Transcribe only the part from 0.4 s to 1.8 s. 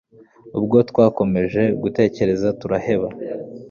ubwo twakomeje